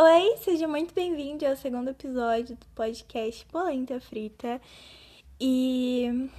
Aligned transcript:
Oi, 0.00 0.36
seja 0.36 0.68
muito 0.68 0.94
bem-vindo 0.94 1.44
ao 1.44 1.56
segundo 1.56 1.90
episódio 1.90 2.54
do 2.54 2.66
podcast 2.66 3.44
Polenta 3.46 4.00
Frita. 4.00 4.60
E 5.40 6.30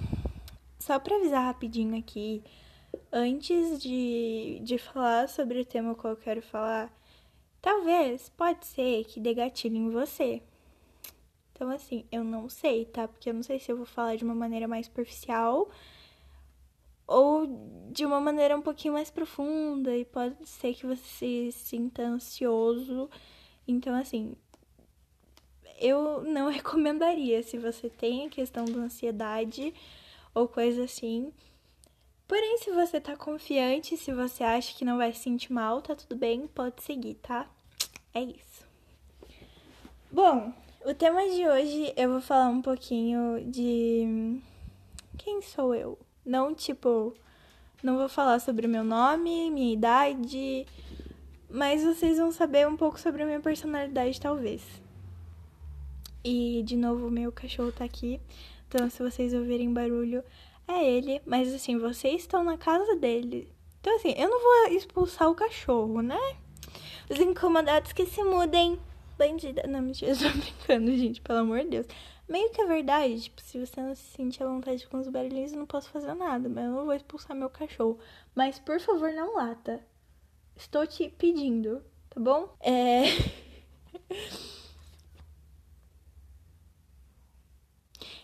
só 0.78 0.98
para 0.98 1.16
avisar 1.16 1.44
rapidinho 1.44 1.94
aqui, 1.98 2.42
antes 3.12 3.78
de, 3.82 4.60
de 4.62 4.78
falar 4.78 5.28
sobre 5.28 5.60
o 5.60 5.64
tema 5.66 5.94
que 5.94 6.06
eu 6.06 6.16
quero 6.16 6.40
falar, 6.40 6.90
talvez, 7.60 8.30
pode 8.30 8.64
ser 8.64 9.04
que 9.04 9.20
dê 9.20 9.34
gatilho 9.34 9.76
em 9.76 9.90
você. 9.90 10.42
Então, 11.52 11.68
assim, 11.68 12.06
eu 12.10 12.24
não 12.24 12.48
sei, 12.48 12.86
tá? 12.86 13.06
Porque 13.06 13.28
eu 13.28 13.34
não 13.34 13.42
sei 13.42 13.58
se 13.60 13.70
eu 13.70 13.76
vou 13.76 13.84
falar 13.84 14.16
de 14.16 14.24
uma 14.24 14.34
maneira 14.34 14.66
mais 14.66 14.86
superficial 14.86 15.68
ou 17.06 17.46
de 17.92 18.06
uma 18.06 18.20
maneira 18.22 18.56
um 18.56 18.62
pouquinho 18.62 18.94
mais 18.94 19.10
profunda 19.10 19.94
e 19.94 20.06
pode 20.06 20.48
ser 20.48 20.72
que 20.72 20.86
você 20.86 21.52
se 21.52 21.52
sinta 21.52 22.00
ansioso 22.00 23.10
então, 23.70 23.94
assim, 23.94 24.34
eu 25.80 26.22
não 26.22 26.50
recomendaria 26.52 27.42
se 27.42 27.58
você 27.58 27.88
tem 27.88 28.26
a 28.26 28.30
questão 28.30 28.64
da 28.64 28.78
ansiedade 28.78 29.72
ou 30.34 30.46
coisa 30.46 30.84
assim. 30.84 31.32
Porém, 32.28 32.58
se 32.58 32.70
você 32.70 33.00
tá 33.00 33.16
confiante, 33.16 33.96
se 33.96 34.12
você 34.12 34.44
acha 34.44 34.76
que 34.76 34.84
não 34.84 34.98
vai 34.98 35.12
se 35.12 35.20
sentir 35.20 35.52
mal, 35.52 35.82
tá 35.82 35.96
tudo 35.96 36.14
bem, 36.14 36.46
pode 36.46 36.82
seguir, 36.82 37.14
tá? 37.14 37.48
É 38.14 38.22
isso. 38.22 38.64
Bom, 40.12 40.52
o 40.84 40.94
tema 40.94 41.28
de 41.28 41.46
hoje 41.48 41.92
eu 41.96 42.10
vou 42.10 42.20
falar 42.20 42.48
um 42.48 42.62
pouquinho 42.62 43.44
de 43.50 44.40
quem 45.18 45.42
sou 45.42 45.74
eu. 45.74 45.98
Não 46.24 46.54
tipo, 46.54 47.14
não 47.82 47.96
vou 47.96 48.08
falar 48.08 48.38
sobre 48.38 48.66
meu 48.66 48.84
nome, 48.84 49.50
minha 49.50 49.72
idade, 49.72 50.66
mas 51.50 51.82
vocês 51.82 52.18
vão 52.18 52.30
saber 52.30 52.66
um 52.66 52.76
pouco 52.76 52.98
sobre 52.98 53.22
a 53.22 53.26
minha 53.26 53.40
personalidade, 53.40 54.20
talvez. 54.20 54.62
E, 56.22 56.62
de 56.64 56.76
novo, 56.76 57.10
meu 57.10 57.32
cachorro 57.32 57.72
tá 57.72 57.84
aqui. 57.84 58.20
Então, 58.68 58.88
se 58.88 59.02
vocês 59.02 59.34
ouvirem 59.34 59.72
barulho, 59.72 60.22
é 60.68 60.88
ele. 60.88 61.20
Mas, 61.26 61.52
assim, 61.52 61.78
vocês 61.78 62.22
estão 62.22 62.44
na 62.44 62.56
casa 62.56 62.94
dele. 62.96 63.52
Então, 63.80 63.96
assim, 63.96 64.14
eu 64.16 64.28
não 64.28 64.40
vou 64.40 64.76
expulsar 64.76 65.28
o 65.28 65.34
cachorro, 65.34 66.02
né? 66.02 66.18
Os 67.08 67.18
incomodados 67.18 67.92
que 67.92 68.06
se 68.06 68.22
mudem. 68.22 68.78
Bandida. 69.18 69.66
Não, 69.66 69.82
mentira, 69.82 70.12
eu 70.12 70.16
tô 70.18 70.38
brincando, 70.38 70.96
gente, 70.96 71.20
pelo 71.20 71.40
amor 71.40 71.60
de 71.60 71.68
Deus. 71.68 71.86
Meio 72.28 72.50
que 72.50 72.60
é 72.60 72.66
verdade, 72.66 73.22
tipo, 73.22 73.40
se 73.40 73.58
você 73.58 73.80
não 73.80 73.94
se 73.94 74.04
sentir 74.16 74.44
à 74.44 74.46
vontade 74.46 74.86
com 74.86 74.98
os 74.98 75.08
barulhinhos, 75.08 75.52
eu 75.52 75.58
não 75.58 75.66
posso 75.66 75.90
fazer 75.90 76.14
nada. 76.14 76.48
Mas 76.48 76.64
eu 76.64 76.70
não 76.70 76.84
vou 76.84 76.94
expulsar 76.94 77.36
meu 77.36 77.50
cachorro. 77.50 77.98
Mas, 78.34 78.58
por 78.60 78.78
favor, 78.78 79.10
não 79.12 79.34
lata. 79.34 79.84
Estou 80.60 80.86
te 80.86 81.08
pedindo, 81.08 81.82
tá 82.10 82.20
bom? 82.20 82.54
É. 82.60 83.04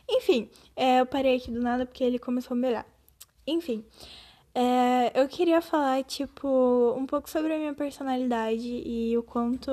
Enfim, 0.06 0.50
é, 0.76 1.00
eu 1.00 1.06
parei 1.06 1.36
aqui 1.36 1.50
do 1.50 1.60
nada 1.60 1.86
porque 1.86 2.04
ele 2.04 2.18
começou 2.18 2.54
a 2.54 2.58
melhorar. 2.58 2.86
Enfim, 3.46 3.82
é, 4.54 5.18
eu 5.18 5.26
queria 5.28 5.62
falar, 5.62 6.04
tipo, 6.04 6.94
um 6.96 7.06
pouco 7.06 7.30
sobre 7.30 7.54
a 7.54 7.58
minha 7.58 7.72
personalidade 7.72 8.68
e 8.68 9.16
o 9.16 9.22
quanto 9.22 9.70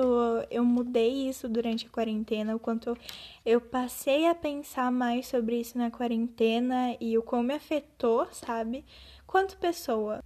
eu 0.50 0.64
mudei 0.64 1.28
isso 1.28 1.46
durante 1.48 1.86
a 1.86 1.90
quarentena, 1.90 2.56
o 2.56 2.58
quanto 2.58 2.96
eu 3.44 3.60
passei 3.60 4.26
a 4.26 4.34
pensar 4.34 4.90
mais 4.90 5.26
sobre 5.26 5.60
isso 5.60 5.76
na 5.76 5.90
quarentena 5.90 6.96
e 6.98 7.18
o 7.18 7.22
como 7.22 7.42
me 7.42 7.54
afetou, 7.54 8.26
sabe? 8.32 8.84
Quanto 9.26 9.58
pessoa. 9.58 10.22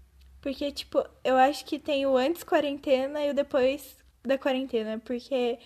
Porque, 0.49 0.73
tipo, 0.73 1.05
eu 1.23 1.37
acho 1.37 1.63
que 1.67 1.79
tem 1.79 2.07
o 2.07 2.17
antes 2.17 2.43
quarentena 2.43 3.23
e 3.23 3.31
o 3.31 3.35
depois 3.35 3.99
da 4.25 4.39
quarentena. 4.39 4.99
Porque, 4.99 5.59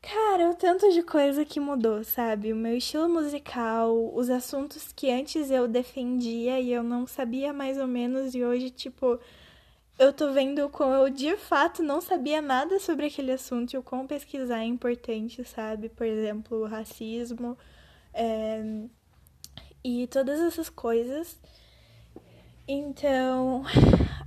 cara, 0.00 0.48
o 0.48 0.54
tanto 0.54 0.90
de 0.94 1.02
coisa 1.02 1.44
que 1.44 1.60
mudou, 1.60 2.02
sabe? 2.02 2.50
O 2.50 2.56
meu 2.56 2.74
estilo 2.74 3.06
musical, 3.06 3.94
os 4.14 4.30
assuntos 4.30 4.94
que 4.94 5.10
antes 5.10 5.50
eu 5.50 5.68
defendia 5.68 6.58
e 6.58 6.72
eu 6.72 6.82
não 6.82 7.06
sabia 7.06 7.52
mais 7.52 7.76
ou 7.76 7.86
menos, 7.86 8.34
e 8.34 8.42
hoje, 8.42 8.70
tipo, 8.70 9.20
eu 9.98 10.10
tô 10.10 10.32
vendo 10.32 10.70
como 10.70 10.94
eu 10.94 11.10
de 11.10 11.36
fato 11.36 11.82
não 11.82 12.00
sabia 12.00 12.40
nada 12.40 12.80
sobre 12.80 13.06
aquele 13.08 13.32
assunto 13.32 13.74
e 13.74 13.76
o 13.76 13.82
quão 13.82 14.06
pesquisar 14.06 14.60
é 14.60 14.64
importante, 14.64 15.44
sabe? 15.44 15.90
Por 15.90 16.06
exemplo, 16.06 16.62
o 16.62 16.66
racismo 16.66 17.58
é... 18.14 18.62
e 19.84 20.06
todas 20.06 20.40
essas 20.40 20.70
coisas. 20.70 21.38
Então, 22.70 23.64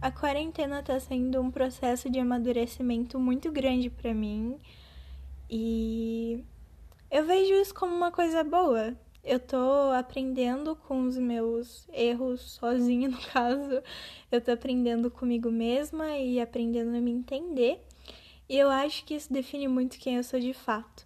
a 0.01 0.11
quarentena 0.11 0.81
tá 0.81 0.99
sendo 0.99 1.39
um 1.39 1.51
processo 1.51 2.09
de 2.09 2.19
amadurecimento 2.19 3.19
muito 3.19 3.51
grande 3.51 3.89
para 3.89 4.13
mim 4.13 4.57
e 5.49 6.43
eu 7.11 7.25
vejo 7.25 7.53
isso 7.53 7.75
como 7.75 7.93
uma 7.93 8.11
coisa 8.11 8.43
boa. 8.43 8.95
Eu 9.23 9.39
tô 9.39 9.91
aprendendo 9.91 10.75
com 10.75 11.03
os 11.03 11.17
meus 11.17 11.87
erros 11.91 12.41
sozinha, 12.53 13.07
no 13.11 13.19
caso. 13.19 13.83
Eu 14.31 14.41
tô 14.41 14.51
aprendendo 14.51 15.11
comigo 15.11 15.51
mesma 15.51 16.17
e 16.17 16.39
aprendendo 16.39 16.95
a 16.95 17.01
me 17.01 17.11
entender. 17.11 17.79
E 18.49 18.57
eu 18.57 18.69
acho 18.69 19.05
que 19.05 19.13
isso 19.13 19.31
define 19.31 19.67
muito 19.67 19.99
quem 19.99 20.15
eu 20.15 20.23
sou 20.23 20.39
de 20.39 20.53
fato. 20.53 21.05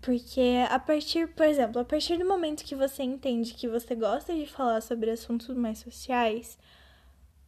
Porque 0.00 0.64
a 0.70 0.78
partir, 0.78 1.28
por 1.28 1.44
exemplo, 1.44 1.80
a 1.80 1.84
partir 1.84 2.16
do 2.16 2.24
momento 2.24 2.64
que 2.64 2.74
você 2.74 3.02
entende 3.02 3.54
que 3.54 3.68
você 3.68 3.94
gosta 3.94 4.34
de 4.34 4.46
falar 4.46 4.80
sobre 4.80 5.10
assuntos 5.10 5.56
mais 5.56 5.80
sociais, 5.80 6.58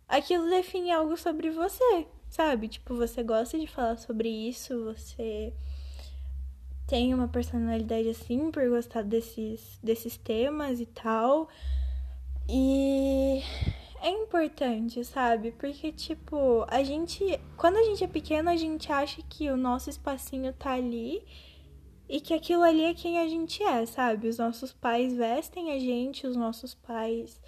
aquilo 0.09 0.49
define 0.49 0.91
algo 0.93 1.17
sobre 1.17 1.51
você, 1.51 2.07
sabe? 2.29 2.69
Tipo, 2.69 2.97
você 2.97 3.23
gosta 3.23 3.59
de 3.59 3.67
falar 3.67 3.97
sobre 3.97 4.29
isso, 4.29 4.85
você 4.85 5.53
tem 6.87 7.15
uma 7.15 7.29
personalidade 7.29 8.09
assim 8.09 8.51
por 8.51 8.69
gostar 8.69 9.03
desses, 9.03 9.79
desses 9.83 10.17
temas 10.17 10.81
e 10.81 10.87
tal. 10.87 11.49
E 12.49 13.43
é 14.03 14.11
importante, 14.11 15.03
sabe? 15.05 15.53
Porque, 15.53 15.91
tipo, 15.91 16.67
a 16.69 16.83
gente. 16.83 17.41
Quando 17.57 17.77
a 17.77 17.85
gente 17.85 18.05
é 18.05 18.09
pequeno, 18.09 18.51
a 18.51 18.57
gente 18.57 18.93
acha 18.93 19.23
que 19.23 19.51
o 19.51 19.57
nosso 19.57 19.89
espacinho 19.89 20.53
tá 20.53 20.73
ali 20.73 21.25
e 22.09 22.21
que 22.21 22.35
aquilo 22.35 22.63
ali 22.63 22.85
é 22.85 22.95
quem 22.95 23.19
a 23.19 23.27
gente 23.27 23.63
é, 23.63 23.87
sabe? 23.87 24.29
Os 24.29 24.37
nossos 24.37 24.73
pais 24.73 25.15
vestem 25.15 25.73
a 25.73 25.79
gente, 25.79 26.27
os 26.27 26.37
nossos 26.37 26.75
pais 26.75 27.41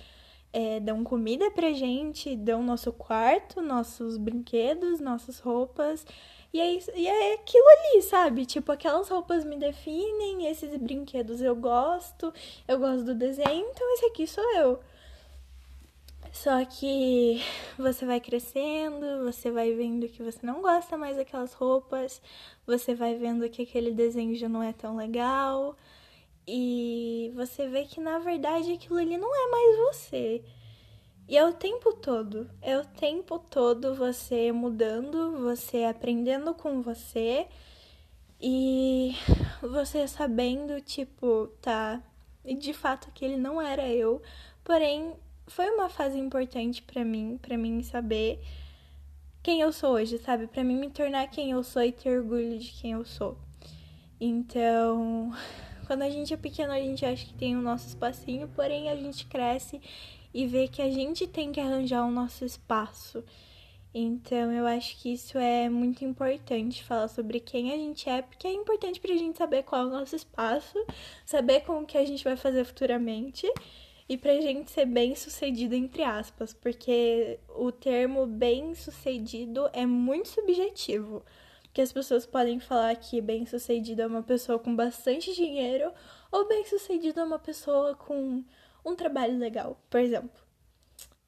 é, 0.56 0.81
dão 0.81 1.05
comida 1.05 1.50
pra 1.50 1.71
gente, 1.75 2.34
dão 2.34 2.62
nosso 2.62 2.91
quarto, 2.91 3.61
nossos 3.61 4.17
brinquedos, 4.17 5.00
nossas 5.00 5.39
roupas. 5.39 6.06
E 6.50 6.59
é, 6.59 6.72
isso, 6.72 6.91
e 6.97 7.06
é 7.06 7.34
aquilo 7.34 7.67
ali, 7.69 8.00
sabe? 8.00 8.47
Tipo, 8.47 8.72
aquelas 8.72 9.06
roupas 9.11 9.45
me 9.45 9.59
definem, 9.59 10.47
esses 10.47 10.75
brinquedos 10.78 11.43
eu 11.43 11.55
gosto, 11.55 12.33
eu 12.66 12.78
gosto 12.78 13.05
do 13.05 13.15
desenho, 13.15 13.66
então 13.71 13.95
esse 13.95 14.06
aqui 14.06 14.27
sou 14.27 14.43
eu. 14.56 14.81
Só 16.33 16.65
que 16.65 17.43
você 17.77 18.06
vai 18.06 18.19
crescendo, 18.19 19.25
você 19.25 19.50
vai 19.50 19.75
vendo 19.75 20.09
que 20.09 20.22
você 20.22 20.39
não 20.43 20.62
gosta 20.62 20.97
mais 20.97 21.19
daquelas 21.19 21.53
roupas, 21.53 22.22
você 22.66 22.95
vai 22.95 23.15
vendo 23.16 23.47
que 23.50 23.61
aquele 23.61 23.91
desenho 23.91 24.34
já 24.34 24.49
não 24.49 24.62
é 24.62 24.72
tão 24.72 24.97
legal, 24.97 25.77
e 26.47 27.33
você 27.34 27.69
vê 27.69 27.84
que 27.84 28.01
na 28.01 28.19
verdade 28.19 28.73
aquilo 28.73 28.99
ali 28.99 29.17
não 29.17 29.34
é 29.34 29.51
mais 29.51 29.77
você. 29.97 30.43
E 31.29 31.37
é 31.37 31.45
o 31.45 31.53
tempo 31.53 31.93
todo, 31.93 32.49
é 32.62 32.79
o 32.79 32.84
tempo 32.84 33.39
todo 33.39 33.95
você 33.95 34.53
mudando, 34.53 35.43
você 35.43 35.84
aprendendo 35.84 36.55
com 36.55 36.81
você 36.83 37.49
e 38.41 39.12
você 39.61 40.07
sabendo, 40.07 40.81
tipo, 40.81 41.49
tá, 41.61 42.01
de 42.45 42.73
fato 42.73 43.09
aquele 43.09 43.37
não 43.37 43.61
era 43.61 43.89
eu, 43.89 44.23
porém 44.63 45.15
foi 45.49 45.69
uma 45.71 45.89
fase 45.89 46.19
importante 46.19 46.83
para 46.83 47.05
mim, 47.05 47.39
para 47.43 47.59
mim 47.59 47.83
saber 47.83 48.41
quem 49.43 49.61
eu 49.61 49.73
sou 49.73 49.95
hoje, 49.95 50.19
sabe? 50.19 50.47
Para 50.47 50.65
mim 50.65 50.77
me 50.77 50.91
tornar 50.91 51.28
quem 51.28 51.51
eu 51.51 51.63
sou 51.63 51.83
e 51.83 51.93
ter 51.93 52.19
orgulho 52.19 52.59
de 52.59 52.71
quem 52.73 52.93
eu 52.93 53.05
sou. 53.05 53.39
Então, 54.21 55.33
quando 55.86 56.03
a 56.03 56.10
gente 56.10 56.34
é 56.34 56.36
pequeno, 56.36 56.72
a 56.72 56.80
gente 56.80 57.04
acha 57.04 57.24
que 57.24 57.34
tem 57.34 57.56
o 57.56 57.62
nosso 57.62 57.86
espacinho, 57.86 58.48
porém 58.48 58.91
a 58.91 58.97
gente 58.97 59.27
cresce 59.27 59.80
e 60.34 60.47
vê 60.47 60.68
que 60.68 60.83
a 60.83 60.91
gente 60.91 61.27
tem 61.27 61.53
que 61.53 61.60
arranjar 61.60 62.04
o 62.04 62.10
nosso 62.10 62.44
espaço. 62.44 63.24
Então, 63.94 64.53
eu 64.53 64.66
acho 64.66 65.00
que 65.00 65.15
isso 65.15 65.38
é 65.38 65.71
muito 65.71 66.04
importante 66.04 66.84
falar 66.84 67.09
sobre 67.09 67.41
quem 67.41 67.72
a 67.72 67.77
gente 67.77 68.06
é, 68.10 68.21
porque 68.21 68.47
é 68.47 68.53
importante 68.53 69.00
pra 69.00 69.15
gente 69.15 69.38
saber 69.38 69.62
qual 69.62 69.83
é 69.83 69.86
o 69.86 69.91
nosso 69.91 70.15
espaço, 70.15 70.77
saber 71.24 71.60
como 71.60 71.86
que 71.86 71.97
a 71.97 72.04
gente 72.04 72.22
vai 72.22 72.36
fazer 72.36 72.65
futuramente 72.65 73.50
e 74.06 74.18
pra 74.18 74.38
gente 74.41 74.71
ser 74.71 74.84
bem 74.84 75.15
sucedido, 75.15 75.74
entre 75.74 76.03
aspas, 76.03 76.53
porque 76.53 77.41
o 77.56 77.72
termo 77.72 78.27
bem 78.27 78.74
sucedido 78.74 79.68
é 79.72 79.86
muito 79.86 80.28
subjetivo. 80.28 81.24
Porque 81.77 81.83
as 81.83 81.93
pessoas 81.93 82.25
podem 82.25 82.59
falar 82.59 82.97
que 82.97 83.21
bem 83.21 83.45
sucedido 83.45 84.01
é 84.01 84.07
uma 84.07 84.23
pessoa 84.23 84.59
com 84.59 84.75
bastante 84.75 85.34
dinheiro, 85.34 85.93
ou 86.33 86.49
bem 86.49 86.65
sucedido 86.65 87.21
é 87.21 87.23
uma 87.23 87.39
pessoa 87.39 87.95
com 87.95 88.43
um 88.83 88.97
trabalho 88.97 89.37
legal, 89.37 89.78
por 89.91 90.01
exemplo. 90.01 90.41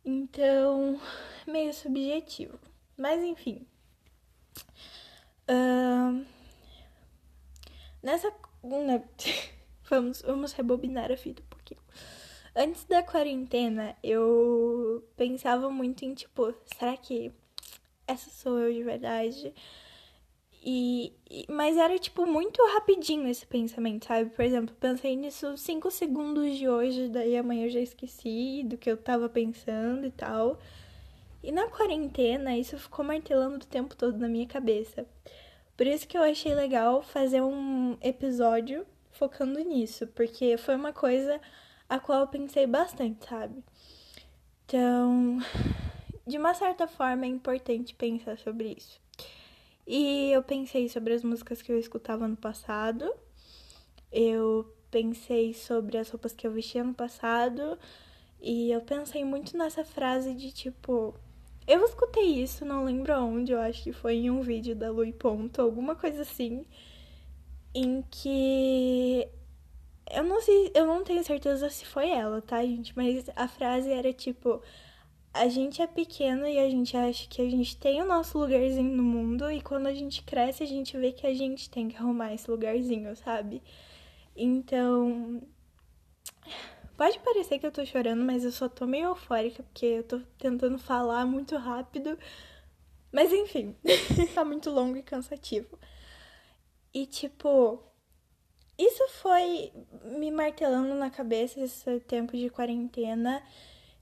Então, 0.03 0.99
meio 1.47 1.75
subjetivo. 1.75 2.59
Mas 2.97 3.23
enfim. 3.23 3.67
Uh, 5.50 6.25
Nessa. 8.03 8.33
Né, 8.62 9.05
vamos, 9.85 10.23
vamos 10.23 10.53
rebobinar 10.53 11.12
a 11.12 11.17
fita 11.19 11.43
um 11.43 11.47
pouquinho. 11.47 11.83
Antes 12.56 12.87
da 12.87 13.03
quarentena, 13.03 13.94
eu 14.03 15.06
pensava 15.15 15.69
muito 15.69 16.06
em 16.06 16.15
tipo, 16.15 16.55
será 16.65 16.97
que 16.97 17.35
essa 18.06 18.31
sou 18.31 18.59
eu 18.59 18.73
de 18.73 18.83
verdade? 18.83 19.53
E, 20.62 21.12
mas 21.49 21.76
era 21.76 21.99
tipo 21.99 22.26
muito 22.26 22.60
rapidinho 22.75 23.28
esse 23.28 23.46
pensamento, 23.46 24.06
sabe? 24.06 24.31
Por 24.31 24.44
exemplo, 24.44 24.75
pensei 24.81 25.16
nisso 25.16 25.56
cinco 25.56 25.90
segundos 25.90 26.56
de 26.56 26.69
hoje, 26.69 27.08
daí 27.08 27.37
amanhã 27.37 27.66
eu 27.66 27.70
já 27.70 27.81
esqueci 27.81 28.62
do 28.64 28.76
que 28.76 28.90
eu 28.90 28.96
tava 28.96 29.28
pensando 29.28 30.06
e 30.06 30.10
tal. 30.10 30.58
E 31.43 31.52
na 31.52 31.69
quarentena, 31.69 32.56
isso 32.56 32.76
ficou 32.78 33.05
martelando 33.05 33.64
o 33.64 33.69
tempo 33.69 33.96
todo 33.96 34.19
na 34.19 34.28
minha 34.28 34.46
cabeça. 34.46 35.06
Por 35.76 35.87
isso 35.87 36.08
que 36.08 36.19
eu 36.19 36.22
achei 36.22 36.55
legal 36.55 37.02
fazer 37.02 37.40
um 37.40 37.96
episódio 38.02 38.84
focando 39.12 39.60
nisso, 39.60 40.06
porque 40.08 40.56
foi 40.56 40.75
uma 40.75 40.93
coisa 40.93 41.40
a 41.88 42.00
qual 42.00 42.20
eu 42.20 42.26
pensei 42.26 42.66
bastante, 42.66 43.25
sabe? 43.26 43.62
Então, 44.66 45.38
de 46.26 46.37
uma 46.37 46.52
certa 46.52 46.87
forma 46.87 47.25
é 47.25 47.28
importante 47.28 47.94
pensar 47.94 48.37
sobre 48.38 48.75
isso. 48.76 49.00
E 49.90 50.31
eu 50.32 50.43
pensei 50.43 50.87
sobre 50.87 51.14
as 51.14 51.25
músicas 51.25 51.62
que 51.62 51.73
eu 51.73 51.79
escutava 51.79 52.29
no 52.29 52.37
passado. 52.37 53.11
Eu 54.12 54.70
pensei 54.90 55.55
sobre 55.55 55.96
as 55.96 56.11
roupas 56.11 56.35
que 56.35 56.46
eu 56.46 56.52
vestia 56.52 56.85
no 56.85 56.93
passado. 56.93 57.79
E 58.38 58.70
eu 58.70 58.82
pensei 58.82 59.25
muito 59.25 59.56
nessa 59.56 59.82
frase 59.87 60.35
de 60.35 60.52
tipo, 60.52 61.14
eu 61.67 61.82
escutei 61.87 62.43
isso, 62.43 62.67
não 62.67 62.85
lembro 62.85 63.14
onde, 63.14 63.52
eu 63.52 63.61
acho 63.61 63.82
que 63.82 63.93
foi 63.93 64.17
em 64.17 64.31
um 64.31 64.43
vídeo 64.43 64.76
da 64.76 64.90
Lui 64.90 65.12
Ponto, 65.12 65.62
alguma 65.62 65.96
coisa 65.96 66.20
assim, 66.20 66.67
em 67.75 68.05
que 68.11 69.26
eu 70.11 70.23
não 70.23 70.41
sei, 70.43 70.70
eu 70.75 70.87
não 70.87 71.02
tenho 71.02 71.25
certeza 71.25 71.70
se 71.70 71.87
foi 71.87 72.11
ela, 72.11 72.43
tá, 72.43 72.62
gente? 72.62 72.94
Mas 72.94 73.25
a 73.34 73.49
frase 73.49 73.91
era 73.91 74.12
tipo: 74.12 74.62
a 75.43 75.49
gente 75.49 75.82
é 75.82 75.87
pequeno 75.87 76.46
e 76.46 76.58
a 76.58 76.69
gente 76.70 76.96
acha 76.96 77.26
que 77.29 77.40
a 77.43 77.50
gente 77.50 77.76
tem 77.76 78.02
o 78.02 78.06
nosso 78.06 78.38
lugarzinho 78.38 78.96
no 78.96 79.02
mundo, 79.02 79.50
e 79.50 79.61
quando 79.61 79.87
a 79.87 79.94
gente 79.94 80.23
cresce, 80.23 80.62
a 80.62 80.67
gente 80.67 80.96
vê 80.96 81.12
que 81.12 81.26
a 81.26 81.35
gente 81.35 81.70
tem 81.70 81.88
que 81.88 81.96
arrumar 81.96 82.35
esse 82.35 82.50
lugarzinho, 82.50 83.14
sabe? 83.17 83.62
Então, 84.37 85.43
Pode 86.99 87.17
parecer 87.20 87.61
que 87.61 87.67
eu 87.67 87.70
tô 87.70 87.87
chorando, 87.87 88.25
mas 88.25 88.44
eu 88.44 88.50
só 88.50 88.69
tô 88.69 88.85
meio 88.85 89.11
eufórica 89.11 89.62
porque 89.62 89.87
eu 89.87 90.02
tô 90.02 90.19
tentando 90.37 90.76
falar 90.81 91.25
muito 91.25 91.56
rápido. 91.56 92.19
Mas 93.12 93.32
enfim, 93.32 93.76
tá 94.34 94.44
muito 94.44 94.69
longo 94.69 94.96
e 94.96 95.02
cansativo. 95.02 95.79
E 96.93 97.06
tipo, 97.06 97.81
isso 98.76 99.06
foi 99.23 99.73
me 100.19 100.32
martelando 100.32 100.93
na 100.96 101.08
cabeça 101.08 101.61
esse 101.61 102.00
tempo 102.00 102.37
de 102.37 102.50
quarentena. 102.50 103.44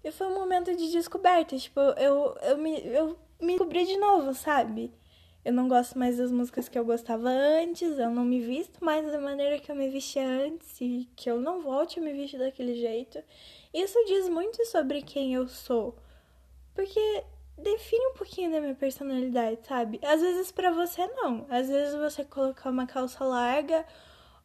E 0.06 0.12
foi 0.12 0.28
um 0.28 0.34
momento 0.36 0.72
de 0.76 0.92
descoberta. 0.92 1.58
Tipo, 1.58 1.80
eu, 1.80 2.36
eu, 2.40 2.56
me, 2.56 2.80
eu 2.86 3.18
me 3.40 3.54
descobri 3.54 3.84
de 3.84 3.96
novo, 3.96 4.32
sabe? 4.34 4.94
Eu 5.44 5.52
não 5.52 5.66
gosto 5.66 5.98
mais 5.98 6.16
das 6.16 6.30
músicas 6.30 6.68
que 6.68 6.78
eu 6.78 6.84
gostava 6.84 7.28
antes, 7.28 7.98
eu 7.98 8.08
não 8.10 8.24
me 8.24 8.40
visto 8.40 8.84
mais 8.84 9.04
da 9.10 9.20
maneira 9.20 9.58
que 9.58 9.68
eu 9.68 9.74
me 9.74 9.90
vestia 9.90 10.24
antes 10.24 10.80
e 10.80 11.08
que 11.16 11.28
eu 11.28 11.40
não 11.40 11.60
volte 11.60 11.98
a 11.98 12.02
me 12.02 12.12
vestir 12.12 12.38
daquele 12.38 12.76
jeito. 12.76 13.20
Isso 13.74 13.98
diz 14.06 14.28
muito 14.28 14.64
sobre 14.66 15.02
quem 15.02 15.34
eu 15.34 15.48
sou, 15.48 15.96
porque 16.72 17.24
define 17.58 18.06
um 18.06 18.14
pouquinho 18.14 18.52
da 18.52 18.60
minha 18.60 18.76
personalidade, 18.76 19.58
sabe? 19.66 19.98
Às 20.04 20.20
vezes 20.20 20.52
para 20.52 20.70
você 20.70 21.04
não, 21.08 21.46
às 21.50 21.68
vezes 21.68 21.96
você 21.96 22.24
colocar 22.24 22.70
uma 22.70 22.86
calça 22.86 23.24
larga 23.24 23.84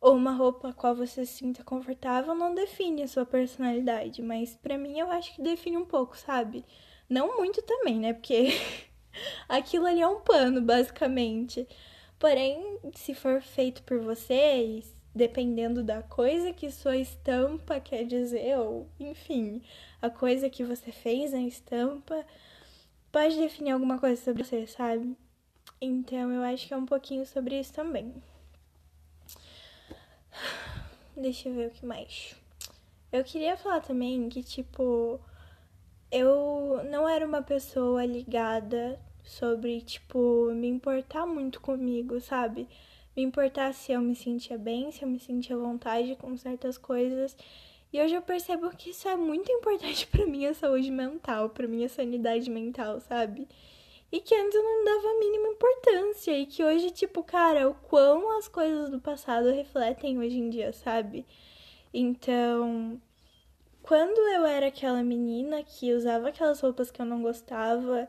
ou 0.02 0.16
uma 0.16 0.34
roupa 0.34 0.70
a 0.70 0.74
qual 0.74 0.96
você 0.96 1.26
se 1.26 1.34
sinta 1.38 1.64
confortável 1.64 2.36
não 2.36 2.54
define 2.56 3.04
a 3.04 3.08
sua 3.08 3.26
personalidade, 3.26 4.22
mas 4.22 4.56
para 4.56 4.78
mim 4.78 5.00
eu 5.00 5.10
acho 5.12 5.34
que 5.36 5.42
define 5.42 5.78
um 5.78 5.86
pouco, 5.86 6.18
sabe? 6.18 6.66
Não 7.10 7.38
muito 7.38 7.62
também, 7.62 8.00
né? 8.00 8.14
Porque 8.14 8.50
Aquilo 9.48 9.86
ali 9.86 10.02
é 10.02 10.08
um 10.08 10.22
pano, 10.22 10.62
basicamente. 10.62 11.68
Porém, 12.20 12.80
se 12.96 13.14
for 13.14 13.42
feito 13.42 13.84
por 13.84 14.00
vocês, 14.00 14.96
dependendo 15.14 15.84
da 15.84 16.02
coisa 16.02 16.54
que 16.54 16.72
sua 16.72 16.98
estampa 16.98 17.80
quer 17.80 18.06
dizer, 18.06 18.58
ou 18.60 18.90
enfim, 19.00 19.62
a 20.02 20.10
coisa 20.10 20.50
que 20.50 20.64
você 20.64 20.92
fez 20.92 21.32
na 21.34 21.42
estampa, 21.42 22.26
pode 23.12 23.38
definir 23.38 23.72
alguma 23.72 24.00
coisa 24.00 24.22
sobre 24.22 24.44
você, 24.44 24.68
sabe? 24.68 25.16
Então 25.82 26.32
eu 26.32 26.44
acho 26.44 26.68
que 26.68 26.74
é 26.74 26.78
um 26.78 26.86
pouquinho 26.86 27.26
sobre 27.26 27.60
isso 27.60 27.74
também. 27.74 28.14
Deixa 31.16 31.50
eu 31.50 31.56
ver 31.56 31.68
o 31.68 31.72
que 31.72 31.86
mais. 31.86 32.36
Eu 33.12 33.24
queria 33.24 33.58
falar 33.58 33.82
também 33.82 34.30
que, 34.30 34.42
tipo, 34.42 35.20
eu 36.12 36.82
não 36.90 37.08
era 37.08 37.26
uma 37.26 37.42
pessoa 37.42 38.06
ligada 38.06 39.00
sobre, 39.24 39.82
tipo, 39.82 40.52
me 40.54 40.68
importar 40.68 41.26
muito 41.26 41.60
comigo, 41.60 42.20
sabe? 42.22 42.68
Me 43.16 43.24
importar 43.24 43.74
se 43.74 43.92
eu 43.92 44.02
me 44.02 44.16
sentia 44.16 44.58
bem, 44.58 44.92
se 44.92 45.04
eu 45.04 45.10
me 45.10 45.20
sentia 45.20 45.56
à 45.56 45.60
vontade 45.60 46.16
com 46.16 46.36
certas 46.38 46.78
coisas. 46.78 47.36
E 47.92 48.02
hoje 48.02 48.16
eu 48.16 48.22
percebo 48.22 48.70
que 48.70 48.92
isso 48.92 49.08
é 49.08 49.16
muito 49.18 49.52
importante 49.52 50.08
para 50.08 50.26
minha 50.26 50.54
saúde 50.54 50.90
mental, 50.90 51.50
para 51.50 51.68
minha 51.68 51.90
sanidade 51.90 52.50
mental, 52.50 53.02
sabe? 53.02 53.48
E 54.12 54.20
que 54.20 54.36
antes 54.36 54.56
eu 54.56 54.64
não 54.64 54.84
dava 54.84 55.08
a 55.08 55.20
mínima 55.20 55.48
importância. 55.48 56.38
E 56.38 56.46
que 56.46 56.64
hoje, 56.64 56.92
tipo, 56.92 57.24
cara, 57.24 57.70
o 57.70 57.74
quão 57.74 58.38
as 58.38 58.48
coisas 58.48 58.90
do 58.90 59.00
passado 59.00 59.50
refletem 59.52 60.20
hoje 60.20 60.38
em 60.38 60.50
dia, 60.50 60.74
sabe? 60.74 61.26
Então, 61.94 63.02
quando 63.82 64.20
eu 64.36 64.46
era 64.46 64.68
aquela 64.68 65.04
menina 65.04 65.64
que 65.64 65.94
usava 65.94 66.30
aquelas 66.30 66.60
roupas 66.62 66.92
que 66.92 67.02
eu 67.02 67.06
não 67.06 67.22
gostava, 67.22 68.08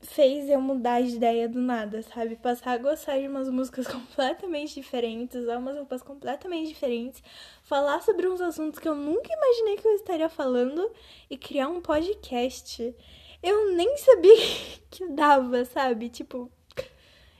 fez 0.00 0.48
eu 0.48 0.60
mudar 0.60 1.02
de 1.02 1.16
ideia 1.16 1.48
do 1.48 1.60
nada, 1.60 2.02
sabe? 2.02 2.36
Passar 2.36 2.72
a 2.72 2.78
gostar 2.78 3.18
de 3.18 3.28
umas 3.28 3.48
músicas 3.48 3.86
completamente 3.88 4.74
diferentes, 4.74 5.42
usar 5.42 5.58
umas 5.58 5.76
roupas 5.76 6.02
completamente 6.02 6.68
diferentes, 6.68 7.22
falar 7.62 8.02
sobre 8.02 8.28
uns 8.28 8.40
assuntos 8.40 8.78
que 8.78 8.88
eu 8.88 8.94
nunca 8.94 9.32
imaginei 9.32 9.76
que 9.76 9.86
eu 9.86 9.94
estaria 9.94 10.28
falando 10.28 10.90
e 11.28 11.36
criar 11.36 11.68
um 11.68 11.80
podcast. 11.80 12.94
Eu 13.42 13.72
nem 13.74 13.96
sabia 13.96 14.36
que 14.90 15.08
dava, 15.08 15.64
sabe? 15.64 16.08
Tipo, 16.08 16.50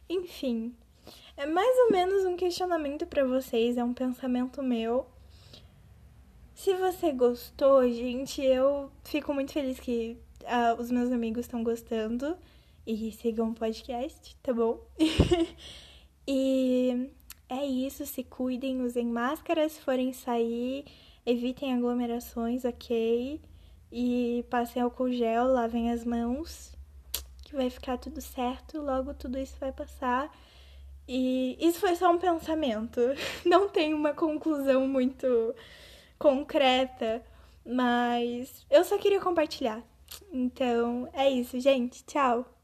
enfim. 0.08 0.74
É 1.36 1.46
mais 1.46 1.78
ou 1.84 1.92
menos 1.92 2.24
um 2.24 2.36
questionamento 2.36 3.06
para 3.06 3.24
vocês, 3.24 3.76
é 3.76 3.84
um 3.84 3.94
pensamento 3.94 4.62
meu. 4.62 5.06
Se 6.54 6.74
você 6.74 7.12
gostou, 7.12 7.88
gente, 7.88 8.42
eu 8.42 8.90
fico 9.04 9.32
muito 9.32 9.52
feliz 9.52 9.78
que 9.78 10.18
uh, 10.42 10.80
os 10.80 10.90
meus 10.90 11.12
amigos 11.12 11.44
estão 11.44 11.62
gostando 11.62 12.36
e 12.84 13.12
sigam 13.12 13.50
o 13.50 13.54
podcast, 13.54 14.36
tá 14.42 14.52
bom? 14.52 14.80
e 16.26 17.08
é 17.48 17.64
isso, 17.64 18.04
se 18.04 18.24
cuidem, 18.24 18.82
usem 18.82 19.06
máscaras 19.06 19.72
se 19.72 19.80
forem 19.80 20.12
sair, 20.12 20.84
evitem 21.24 21.74
aglomerações, 21.74 22.64
ok? 22.64 23.40
E 23.90 24.44
passem 24.50 24.82
álcool 24.82 25.10
gel, 25.10 25.46
lavem 25.46 25.90
as 25.90 26.04
mãos, 26.04 26.72
que 27.44 27.54
vai 27.54 27.70
ficar 27.70 27.96
tudo 27.96 28.20
certo, 28.20 28.80
logo 28.80 29.14
tudo 29.14 29.38
isso 29.38 29.56
vai 29.58 29.72
passar. 29.72 30.30
E 31.06 31.56
isso 31.58 31.80
foi 31.80 31.96
só 31.96 32.10
um 32.10 32.18
pensamento, 32.18 33.00
não 33.44 33.68
tem 33.68 33.94
uma 33.94 34.12
conclusão 34.12 34.86
muito 34.86 35.54
concreta, 36.18 37.22
mas 37.64 38.66
eu 38.70 38.84
só 38.84 38.98
queria 38.98 39.20
compartilhar. 39.20 39.82
Então 40.32 41.08
é 41.12 41.30
isso, 41.30 41.58
gente. 41.60 42.04
Tchau! 42.04 42.57